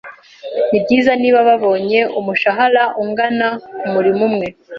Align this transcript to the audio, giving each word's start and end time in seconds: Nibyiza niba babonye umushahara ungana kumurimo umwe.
Nibyiza 0.69 1.11
niba 1.21 1.39
babonye 1.49 1.99
umushahara 2.19 2.83
ungana 3.01 3.47
kumurimo 3.79 4.21
umwe. 4.29 4.47